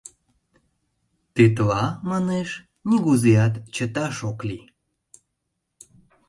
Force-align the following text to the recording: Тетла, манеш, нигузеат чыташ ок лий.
Тетла, 1.33 1.83
манеш, 2.09 2.49
нигузеат 2.89 3.53
чыташ 3.75 4.17
ок 4.29 4.39
лий. 4.47 4.65